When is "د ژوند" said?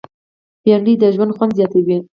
0.99-1.35